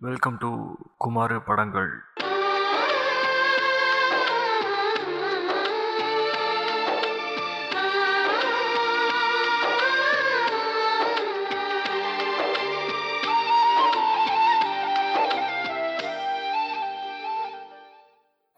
Welcome 0.00 0.36
to 0.38 0.48
Kumar 0.96 1.44
படங்கள் 1.44 1.88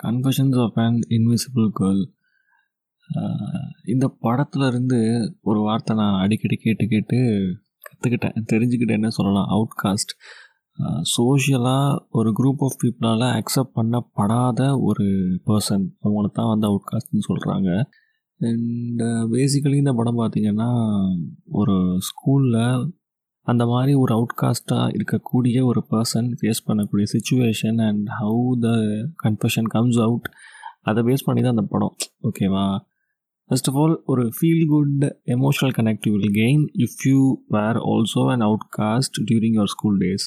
confessions 0.04 0.58
of 0.62 0.78
an 0.78 1.00
invisible 1.08 1.70
girl 1.80 2.02
இந்த 3.84 4.16
படத்துல 4.22 4.66
இருந்து 4.66 5.00
ஒரு 5.40 5.60
வார்த்தை 5.60 5.96
நான் 5.96 6.20
அடிக்கடி 6.20 6.56
கேட்டு 6.56 6.86
கேட்டு 6.86 7.16
கற்றுக்கிட்டேன் 7.86 8.46
தெரிஞ்சுக்கிட்டேன் 8.52 9.00
என்ன 9.00 9.10
சொல்லலாம். 9.10 9.48
அவுட்காஸ்ட் 9.50 10.14
சோஷியலாக 11.18 11.98
ஒரு 12.10 12.30
குரூப் 12.30 12.56
ஆஃப் 12.58 12.76
பீப்புளால் 12.82 13.40
அக்செப்ட் 13.40 13.74
பண்ணப்படாத 13.74 14.80
ஒரு 14.80 15.06
பர்சன் 15.46 15.84
அவங்கள 16.02 16.30
தான் 16.32 16.48
வந்து 16.48 16.68
அவுட்காஸ்ட்னு 16.68 17.26
சொல்கிறாங்க 17.28 17.68
அண்ட் 18.40 19.02
பேசிக்கலி 19.32 19.74
இந்த 19.74 19.92
படம் 19.92 20.18
பார்த்திங்கன்னா 20.18 20.70
ஒரு 21.50 21.98
ஸ்கூலில் 22.00 22.90
அந்த 23.42 23.66
மாதிரி 23.66 23.94
ஒரு 23.94 24.14
அவுட்காஸ்ட்டாக 24.14 24.96
இருக்கக்கூடிய 24.96 25.64
ஒரு 25.64 25.84
பர்சன் 25.90 26.32
ஃபேஸ் 26.40 26.64
பண்ணக்கூடிய 26.66 27.04
situation 27.12 27.86
and 27.86 28.08
how 28.20 28.58
the 28.60 28.68
confession 29.24 29.68
comes 29.68 29.98
out 29.98 30.28
அதை 30.80 31.02
பேஸ் 31.02 31.24
பண்ணி 31.24 31.40
தான் 31.40 31.56
அந்த 31.56 31.62
படம். 31.62 31.96
ஓகேவா 32.22 32.78
ஃபர்ஸ்ட் 33.44 33.68
ஆஃப் 33.68 33.76
ஆல் 33.76 34.02
ஒரு 34.04 34.30
feel 34.36 34.66
good 34.66 35.16
emotional 35.26 35.74
connective 35.76 36.10
will 36.10 36.34
gain 36.34 36.64
if 36.78 37.08
you 37.08 37.36
were 37.48 37.76
also 37.76 38.30
and 38.30 38.42
outcast 38.42 39.18
during 39.30 39.56
your 39.56 39.64
school 39.64 39.98
days 39.98 40.26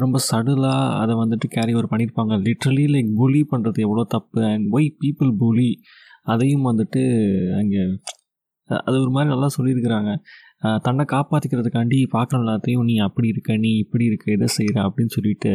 ரொம்ப 0.00 0.18
சடலாக 0.28 0.94
அதை 0.94 1.14
வந்துட்டு 1.14 1.48
கேரி 1.48 1.74
ஓவர் 1.74 1.90
பண்ணியிருப்பாங்க 1.90 2.36
லிட்ரலி 2.46 2.86
லைக் 2.94 3.10
புலி 3.14 3.42
பண்ணுறது 3.50 3.80
எவ்வளோ 3.80 4.04
தப்பு 4.08 4.42
அண்ட் 4.44 4.66
ஒய் 4.72 4.88
பீப்புள் 5.02 5.32
புலி 5.38 5.70
அதையும் 6.24 6.66
வந்துட்டு 6.66 7.02
அங்கே 7.54 7.82
அது 8.70 8.96
ஒரு 9.00 9.10
மாதிரி 9.10 9.30
நல்லா 9.30 9.48
சொல்லியிருக்கிறாங்க. 9.56 10.10
தன்னை 10.82 11.04
காப்பாற்றிக்கிறதுக்காண்டி 11.12 11.98
பார்க்குற 12.12 12.38
எல்லாத்தையும் 12.38 12.84
நீ 12.84 12.94
அப்படி 12.98 13.28
இருக்க 13.28 13.56
நீ 13.56 13.70
இப்படி 13.76 14.04
இருக்க 14.04 14.26
இதை 14.32 14.46
செய்கிற 14.46 14.76
அப்படின்னு 14.82 15.14
சொல்லிட்டு 15.14 15.52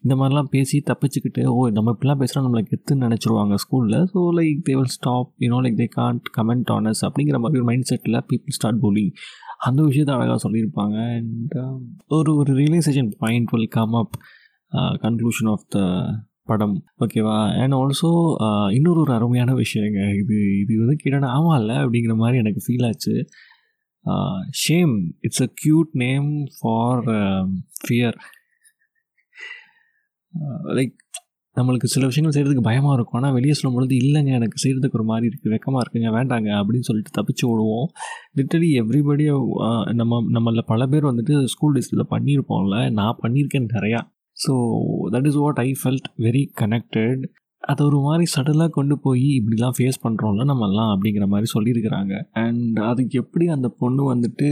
இந்த 0.00 0.14
மாதிரிலாம் 0.14 0.50
பேசி 0.50 0.82
தப்பிச்சுக்கிட்டு 0.90 1.44
ஓ 1.52 1.68
நம்ம 1.68 1.94
இப்படிலாம் 1.94 2.20
பேசுகிறா 2.20 2.42
நம்மளை 2.46 2.62
கெத்துன்னு 2.64 3.06
நினச்சிருவாங்க 3.06 3.56
ஸ்கூலில் 3.64 3.98
so 4.12 4.22
like 4.38 4.60
they 4.68 4.74
will 4.74 4.92
stop 4.96 5.30
you know 5.38 5.60
like 5.66 5.80
they 5.80 5.88
can't 5.96 6.30
comment 6.36 6.72
on us 6.72 7.02
அப்படிங்கிற 7.06 7.38
மாதிரி 7.38 7.60
ஒரு 7.60 7.64
மைண்ட் 7.64 7.88
செட்டில் 7.92 8.20
பீப்புள் 8.28 8.56
ஸ்டார்ட் 8.58 8.82
போலிங் 8.82 9.12
அந்த 9.68 9.80
விஷயத்தை 9.88 10.12
அழகாக 10.16 10.38
சொல்லியிருப்பாங்க. 10.44 10.96
அண்ட் 11.16 11.54
um, 11.64 11.80
ஒரு 12.16 12.30
ஒரு 12.40 12.52
realization 12.60 13.10
point 13.22 13.50
will 13.54 13.72
come 13.76 13.94
up 14.02 14.16
conclusion 15.04 15.50
of 15.54 15.66
the 15.74 15.78
படம். 16.50 16.76
ஓகேவா 17.04 17.36
அண்ட் 17.62 17.76
ஆல்சோ 17.80 18.10
இன்னொரு 18.76 19.00
ஒரு 19.04 19.12
அருமையான 19.18 19.52
விஷயங்க 19.64 20.00
இது 20.20 20.36
இது 20.62 20.72
வந்து 20.82 20.96
கேட்டால் 21.02 21.34
ஆமாம் 21.36 21.58
இல்லை 21.60 21.76
அப்படிங்கிற 21.84 22.14
மாதிரி 22.22 22.42
எனக்கு 22.42 22.62
ஃபீல் 22.66 22.86
ஆச்சு. 22.90 23.14
Shame 24.64 24.94
it's 25.26 25.44
a 25.46 25.48
cute 25.62 25.92
name 26.04 26.28
for 26.56 27.02
fear 27.80 28.18
like 30.78 30.96
நம்மளுக்கு 31.58 31.88
சில 31.94 32.04
விஷயங்கள் 32.10 32.34
செய்கிறதுக்கு 32.36 32.66
பயமாக 32.68 32.94
இருக்கும். 32.96 33.18
ஆனால் 33.20 33.34
வெளியே 33.38 33.54
சொல்லும்பொழுது 33.58 33.94
இல்லைங்க 34.02 34.32
எனக்கு 34.38 34.58
செய்கிறதுக்கு 34.64 34.98
ஒரு 35.00 35.06
மாதிரி 35.10 35.26
இருக்குது 35.30 35.52
வெக்கமாக 35.54 35.82
இருக்குங்க. 35.84 36.10
வேண்டாங்க. 36.18 36.48
அப்படின்னு 36.60 36.88
சொல்லிட்டு 36.88 37.14
தப்பிச்சு 37.18 37.44
விடுவோம் 37.50 37.88
லிட்டரலி 38.38 38.70
எவ்ரிபடி 38.82 39.26
நம்ம 40.00 40.20
நம்மள 40.36 40.64
பல 40.72 40.86
பேர் 40.94 41.10
வந்துட்டு 41.10 41.36
ஸ்கூல் 41.54 41.76
டேஸில் 41.78 42.10
பண்ணியிருப்போம்ல 42.14 42.78
நான் 43.00 43.20
பண்ணியிருக்கேன் 43.22 43.72
நிறையா. 43.76 44.02
So 44.44 44.52
that 45.14 45.26
is 45.30 45.40
what 45.44 45.60
I 45.66 45.68
felt 45.82 46.08
very 46.26 46.44
connected 46.62 47.22
அதை 47.66 47.86
ஒரு 47.86 47.98
மாதிரி 48.00 48.24
சடலாக 48.24 48.70
கொண்டு 48.70 48.98
போய் 48.98 49.26
இப்படிலாம் 49.38 49.76
ஃபேஸ் 49.78 50.00
பண்ணுறோம்ல 50.02 50.44
நம்மலாம் 50.50 50.90
அப்படிங்கிற 50.94 51.26
மாதிரி 51.26 51.46
சொல்லியிருக்கிறாங்க. 51.54 52.14
அண்ட் 52.32 52.78
அதுக்கு 52.78 53.20
எப்படி 53.20 53.46
அந்த 53.46 53.68
பொண்ணு 53.78 54.02
வந்துட்டு 54.14 54.48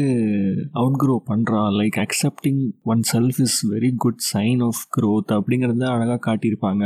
அவுட் 0.72 0.98
க்ரோ 1.03 1.16
பண்ணுறா 1.31 1.62
like 1.81 1.98
accepting 2.04 2.62
one 2.82 3.03
self 3.12 3.41
is 3.47 3.59
very 3.70 3.91
good 3.97 4.22
sign 4.34 4.62
of 4.64 4.82
growth 4.97 5.34
அப்படிங்கிறத 5.38 5.84
அழகாக 5.84 6.20
காட்டியிருப்பாங்க. 6.28 6.84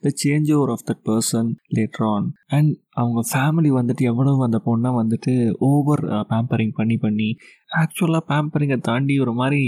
The 0.00 0.12
change 0.24 0.50
over 0.54 0.68
of 0.68 0.86
that 0.90 1.04
person 1.08 1.50
later 1.74 2.08
on 2.14 2.28
and 2.46 2.72
அவங்க 2.98 3.20
ஃபேமிலி 3.30 3.70
வந்துட்டு 3.72 4.04
எவ்வளவு 4.10 4.44
அந்த 4.44 4.58
பொண்ணை 4.66 4.90
வந்துட்டு 4.98 5.32
ஓவர் 5.68 6.02
பேம்பரிங் 6.30 6.72
பண்ணி 6.74 6.96
பண்ணி 6.96 7.28
ஆக்சுவலாக 7.80 8.22
பேம்பரிங்கை 8.30 8.78
தாண்டி 8.80 9.16
ஒரு 9.18 9.32
மாதிரி 9.32 9.62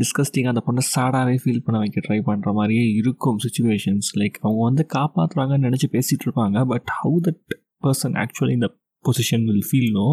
டிஸ்கஸ்டிங் 0.00 0.50
அந்த 0.52 0.62
பொண்ணை 0.66 0.84
சேடாகவே 0.94 1.36
ஃபீல் 1.44 1.64
பண்ண 1.64 1.78
வைக்க 1.78 2.00
ட்ரை 2.06 2.18
பண்ணுற 2.26 2.52
மாதிரியே 2.52 2.84
இருக்கும் 2.92 3.38
சுச்சுவேஷன்ஸ் 3.38 4.10
லைக் 4.18 4.38
அவங்க 4.40 4.62
வந்து 4.62 4.84
காப்பாற்றுறாங்கன்னு 4.94 5.68
நினச்சி 5.68 5.90
பேசிகிட்டு 5.92 6.26
இருப்பாங்க. 6.26 6.66
But 6.66 6.90
how 6.98 7.16
that 7.26 7.42
person 7.84 8.16
actually 8.22 8.50
இந்த 8.50 8.70
பொசிஷன் 9.04 9.44
வில் 9.48 9.66
ஃபீல்னோ 9.68 10.06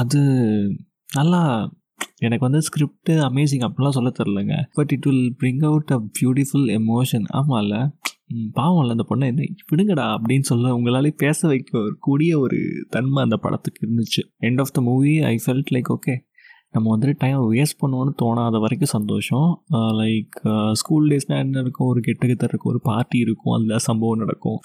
அது 0.00 0.20
நல்லா 1.14 1.42
எனக்கு 2.18 2.44
வந்து 2.46 2.60
ஸ்கிரிப்ட் 2.62 3.10
அமேசிங் 3.28 3.64
அப்படிலாம் 3.66 3.96
சொல்ல 3.96 4.10
தெரிலங்க 4.18 4.54
but 4.72 4.92
it 4.92 5.06
will 5.06 5.36
bring 5.40 5.62
out 5.64 5.92
a 5.96 5.98
beautiful 6.18 6.66
emotion 6.78 7.26
ஆமாம்ல 7.32 7.76
பாவம் 8.28 8.78
பாவம்ல 8.78 8.94
அந்த 8.96 9.04
பொண்ணை 9.10 9.26
என்ன 9.32 9.42
விடுங்கடா 9.70 10.06
அப்படின்னு 10.16 10.46
சொல்ல 10.50 10.72
உங்களாலே 10.78 11.10
பேச 11.24 11.48
வைக்க 11.48 11.82
கூடிய 12.06 12.32
ஒரு 12.44 12.58
தன்மை 12.94 13.20
அந்த 13.26 13.36
படத்துக்கு 13.44 13.84
இருந்துச்சு. 13.86 14.22
End 14.48 14.62
of 14.64 14.74
the 14.76 14.80
movie 14.88 15.14
I 15.32 15.36
felt 15.44 15.72
like 15.76 15.90
okay 15.96 16.14
நம்ம 16.74 16.86
வந்துட்டு 16.92 17.20
டைம் 17.22 17.38
வேஸ்ட் 17.52 17.78
பண்ணுவோன்னு 17.82 18.12
தோணாத 18.22 18.56
வரைக்கும் 18.64 18.90
சந்தோஷம். 18.94 19.46
லைக் 20.00 20.34
ஸ்கூல் 20.80 21.06
டேஸ்னால் 21.10 21.42
என்ன 21.44 21.62
இருக்கும் 21.64 21.88
ஒரு 21.92 22.00
கெட்டுக்கத்தர் 22.06 22.52
இருக்கும் 22.52 22.72
ஒரு 22.74 22.80
பார்ட்டி 22.88 23.18
இருக்கும் 23.26 23.54
அதில் 23.56 23.84
சம்பவம் 23.86 24.20
நடக்கும். 24.22 24.58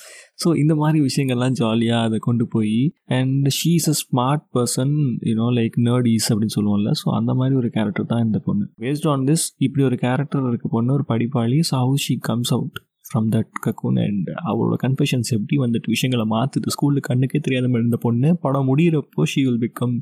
ஸோ 0.43 0.47
இந்த 0.63 0.75
மாதிரி 0.81 0.99
விஷயங்கள்லாம் 1.07 1.57
ஜாலியாக 1.61 2.07
அதை 2.07 2.19
கொண்டு 2.27 2.47
போய் 2.55 2.77
and 3.19 3.47
she's 3.59 3.89
a 3.93 3.95
smart 4.03 4.45
person 4.57 4.95
you know 5.31 5.49
like 5.59 5.77
nerdies 5.89 6.27
அப்படின்னு 6.31 6.57
சொல்லுவோம்ல. 6.59 6.93
ஸோ 7.03 7.09
அந்த 7.19 7.33
மாதிரி 7.41 7.57
ஒரு 7.61 7.71
கேரக்டர் 7.77 8.11
தான் 8.13 8.25
இந்த 8.27 8.41
பொண்ணு. 8.47 8.65
பேஸ்ட் 8.85 9.07
ஆன் 9.13 9.27
திஸ் 9.29 9.45
இப்படி 9.67 9.85
ஒரு 9.91 9.99
கேரக்டர் 10.05 10.49
இருக்க 10.53 10.69
பொண்ணு 10.77 10.97
ஒரு 10.99 11.05
படிப்பாளி 11.13 11.61
so 11.71 11.75
how 11.83 11.95
she 12.07 12.15
comes 12.29 12.53
out 12.57 12.79
from 13.05 13.27
that 13.33 13.51
cocoon 13.65 13.99
and 14.05 14.29
அவளோட 14.49 14.75
கன்ஃபெஷன்ஸ் 14.85 15.31
எப்படி 15.35 15.57
வந்துட்டு 15.57 15.93
விஷயங்களை 15.95 16.25
மாற்றுது 16.35 16.73
ஸ்கூலில் 16.75 17.07
கண்ணுக்கே 17.09 17.39
தெரியாத 17.39 17.67
மாதிரி 17.67 17.83
இருந்த 17.83 17.99
பொண்ணு 18.05 18.29
படம் 18.37 18.67
முடிகிறப்போ 18.69 19.25
ஷீ 19.33 19.41
வில் 19.47 19.61
பிகம் 19.65 19.95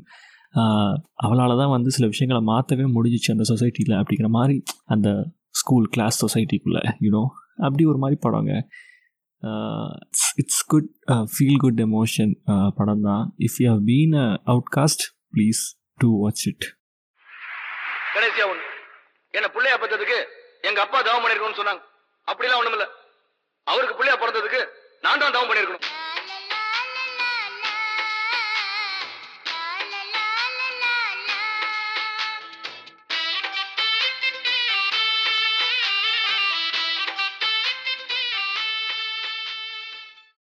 அவளால் 1.24 1.60
தான் 1.60 1.74
வந்து 1.76 1.90
சில 1.90 2.06
விஷயங்களை 2.06 2.40
மாற்றவே 2.52 2.86
முடிஞ்சிச்சு 2.96 3.30
அந்த 3.34 3.44
சொசைட்டியில் 3.52 3.94
அப்படிங்கிற 4.00 4.28
மாதிரி 4.38 4.56
அந்த 4.94 5.08
ஸ்கூல் 5.60 5.86
கிளாஸ் 5.86 6.18
சொசைட்டிக்குள்ளே 6.24 6.82
யூனோ 7.06 7.22
அப்படி 7.66 7.84
ஒரு 7.84 7.98
மாதிரி 7.98 8.16
படங்க. 8.20 8.52
It's 10.40 10.64
good 10.72 10.90
feel 11.32 11.58
good 11.58 11.80
emotion 11.86 12.32
படம் 12.78 13.04
தான் 13.08 13.24
if 13.46 13.58
you 13.62 13.66
have 13.70 13.82
been 13.86 14.14
outcast 14.52 15.04
please 15.34 15.62
to 16.02 16.08
watch 16.22 16.44
it 16.50 16.66
கடைசியா 18.14 18.46
ஒன்று 18.52 18.68
என்ன 19.34 19.48
பிள்ளையா 19.56 19.76
பெற்றதுக்கு 19.82 20.18
எங்க 20.68 20.80
அப்பா 20.84 20.98
தவம் 21.02 21.22
பண்ணிருக்கணும்னு 21.24 21.60
சொன்னாங்க. 21.60 21.82
அப்படிலாம் 22.28 22.60
ஒண்ணுமில்ல. 22.60 22.86
அவருக்கு 23.66 23.96
பிள்ளையா 23.96 24.16
பிறந்ததுக்கு 24.20 24.60
நான் 25.04 25.22
தான் 25.22 25.34
தவம் 25.34 25.50
பண்ணிருக்கணும் 25.50 25.86